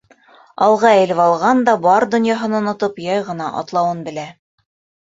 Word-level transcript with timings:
Алға 0.67 0.93
эйелеп 1.01 1.21
алған 1.25 1.61
да, 1.69 1.75
бар 1.85 2.07
донъяһын 2.17 2.59
онотоп, 2.63 3.01
яй 3.13 3.25
ғына 3.31 3.55
атлауын 3.63 4.07
белә. 4.11 4.27